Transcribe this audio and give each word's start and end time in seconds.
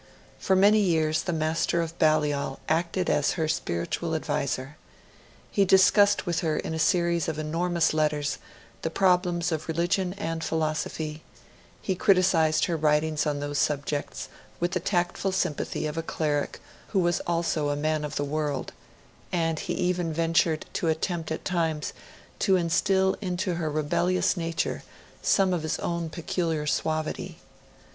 For 0.39 0.55
many 0.55 0.79
years 0.79 1.21
the 1.21 1.31
Master 1.31 1.79
of 1.79 1.95
Balliol 1.99 2.59
acted 2.67 3.07
as 3.07 3.33
her 3.33 3.47
spiritual 3.47 4.15
adviser. 4.15 4.75
He 5.51 5.63
discussed 5.63 6.25
with 6.25 6.39
her 6.39 6.57
in 6.57 6.73
a 6.73 6.79
series 6.79 7.27
of 7.27 7.37
enormous 7.37 7.93
letters 7.93 8.39
the 8.81 8.89
problems 8.89 9.51
of 9.51 9.67
religion 9.67 10.13
and 10.13 10.43
philosophy; 10.43 11.21
he 11.83 11.93
criticised 11.93 12.65
her 12.65 12.75
writings 12.75 13.27
on 13.27 13.41
those 13.41 13.59
subjects 13.59 14.27
with 14.59 14.71
the 14.71 14.79
tactful 14.79 15.31
sympathy 15.31 15.85
of 15.85 15.99
a 15.99 16.01
cleric 16.01 16.59
who 16.93 16.99
was 16.99 17.19
also 17.27 17.69
a 17.69 17.75
man 17.75 18.03
of 18.03 18.15
the 18.15 18.25
world; 18.25 18.73
and 19.31 19.59
he 19.59 19.73
even 19.75 20.11
ventured 20.11 20.65
to 20.73 20.87
attempt 20.87 21.31
at 21.31 21.45
times 21.45 21.93
to 22.39 22.57
instil 22.57 23.15
into 23.21 23.53
her 23.53 23.69
rebellious 23.69 24.35
nature 24.35 24.81
some 25.21 25.53
of 25.53 25.61
his 25.61 25.77
own 25.77 26.09
peculiar 26.09 26.65
suavity. 26.65 27.37